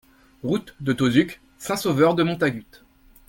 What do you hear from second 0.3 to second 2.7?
Route de Tauzuc, Saint-Sauveur-de-Montagut